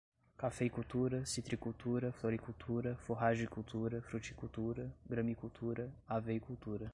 cafeicultura, 0.35 1.23
citricultura, 1.27 2.09
floricultura, 2.11 2.95
forragicultura, 3.05 4.01
fruticultura, 4.01 4.89
gramicultura, 5.07 5.87
haveicultura 6.07 6.89